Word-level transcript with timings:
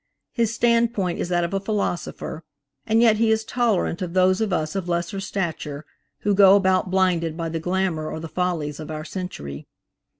His 0.31 0.51
standpoint 0.51 1.19
is 1.19 1.29
that 1.29 1.43
of 1.43 1.53
a 1.53 1.59
philosopher, 1.59 2.43
and 2.87 3.01
yet 3.03 3.17
he 3.17 3.29
is 3.29 3.45
tolerant 3.45 4.01
of 4.01 4.13
those 4.15 4.41
of 4.41 4.51
us 4.51 4.75
of 4.75 4.89
lesser 4.89 5.19
stature, 5.19 5.85
who 6.21 6.33
go 6.33 6.55
about 6.55 6.89
blinded 6.89 7.37
by 7.37 7.49
the 7.49 7.59
glamour 7.59 8.09
or 8.09 8.19
the 8.19 8.27
follies 8.27 8.79
of 8.79 8.89
our 8.89 9.05
century. 9.05 9.67